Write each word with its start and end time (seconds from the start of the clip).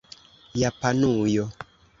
japanujo 0.59 1.45